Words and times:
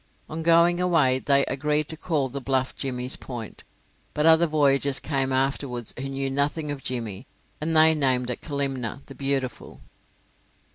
On 0.27 0.41
going 0.41 0.81
away 0.81 1.19
they 1.19 1.45
agreed 1.45 1.87
to 1.89 1.95
call 1.95 2.27
the 2.27 2.41
bluff 2.41 2.75
Jimmy's 2.75 3.15
point, 3.15 3.63
but 4.15 4.25
other 4.25 4.47
voyagers 4.47 4.99
came 4.99 5.31
afterwards 5.31 5.93
who 5.95 6.09
knew 6.09 6.31
nothing 6.31 6.71
of 6.71 6.83
Jimmy, 6.83 7.27
and 7.61 7.75
they 7.75 7.93
named 7.93 8.31
it 8.31 8.41
Kalimna, 8.41 9.03
The 9.05 9.13
Beautiful. 9.13 9.79